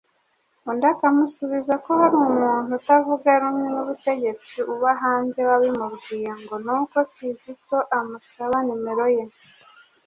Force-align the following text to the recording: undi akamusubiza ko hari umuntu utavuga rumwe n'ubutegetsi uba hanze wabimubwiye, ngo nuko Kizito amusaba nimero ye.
undi 0.69 0.85
akamusubiza 0.93 1.73
ko 1.83 1.89
hari 2.01 2.15
umuntu 2.27 2.69
utavuga 2.79 3.29
rumwe 3.41 3.67
n'ubutegetsi 3.73 4.55
uba 4.73 4.91
hanze 5.03 5.39
wabimubwiye, 5.49 6.29
ngo 6.41 6.55
nuko 6.65 6.97
Kizito 7.13 7.77
amusaba 7.97 8.57
nimero 8.65 9.07
ye. 9.15 9.25